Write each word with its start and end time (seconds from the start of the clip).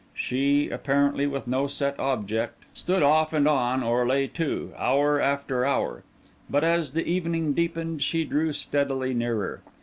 She, 0.15 0.67
apparently 0.69 1.27
with 1.27 1.45
no 1.45 1.67
set 1.67 1.99
object, 1.99 2.63
stood 2.73 3.03
off 3.03 3.33
and 3.33 3.47
on 3.47 3.83
or 3.83 4.07
lay 4.07 4.25
to, 4.29 4.73
hour 4.75 5.21
after 5.21 5.63
hour; 5.63 6.01
but 6.49 6.63
as 6.63 6.93
the 6.93 7.03
evening 7.05 7.53
deepened, 7.53 8.01
she 8.01 8.23
drew 8.23 8.51
steadily 8.51 9.13
nearer. 9.13 9.61